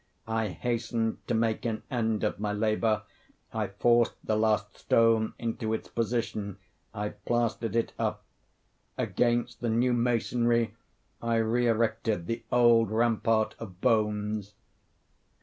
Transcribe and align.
I 0.25 0.47
hastened 0.47 1.19
to 1.27 1.35
make 1.35 1.63
an 1.63 1.83
end 1.91 2.23
of 2.23 2.39
my 2.39 2.53
labor. 2.53 3.03
I 3.53 3.67
forced 3.67 4.15
the 4.23 4.35
last 4.35 4.75
stone 4.75 5.33
into 5.37 5.75
its 5.75 5.89
position; 5.89 6.57
I 6.91 7.09
plastered 7.09 7.75
it 7.75 7.93
up. 7.99 8.23
Against 8.97 9.61
the 9.61 9.69
new 9.69 9.93
masonry 9.93 10.73
I 11.21 11.35
re 11.35 11.67
erected 11.67 12.25
the 12.25 12.43
old 12.51 12.89
rampart 12.89 13.53
of 13.59 13.79
bones. 13.79 14.55